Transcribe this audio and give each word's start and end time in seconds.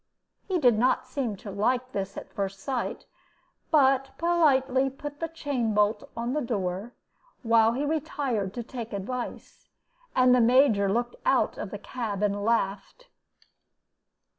He 0.47 0.57
did 0.57 0.79
not 0.79 1.05
seem 1.05 1.35
to 1.35 1.51
like 1.51 1.91
this 1.91 2.17
at 2.17 2.33
first 2.33 2.59
sight, 2.59 3.05
but 3.69 4.09
politely 4.17 4.89
put 4.89 5.19
the 5.19 5.27
chain 5.27 5.75
bolt 5.75 6.09
on 6.17 6.33
the 6.33 6.41
door 6.41 6.93
while 7.43 7.73
he 7.73 7.85
retired 7.85 8.51
to 8.55 8.63
take 8.63 8.93
advice; 8.93 9.69
and 10.15 10.33
the 10.33 10.41
Major 10.41 10.91
looked 10.91 11.17
out 11.23 11.59
of 11.59 11.69
the 11.69 11.77
cab 11.77 12.23
and 12.23 12.43
laughed. 12.43 13.09